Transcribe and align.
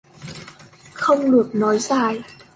Không 0.93 1.31
được 1.31 1.49
nói 1.53 1.79
dài 1.79 2.21